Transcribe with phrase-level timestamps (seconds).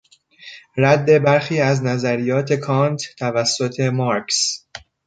[0.77, 4.65] رد برخی از نظریات کانت توسط مارکس